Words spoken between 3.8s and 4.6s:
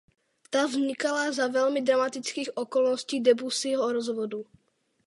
rozvodu.